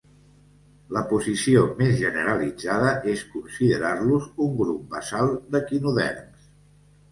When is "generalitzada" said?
1.99-2.95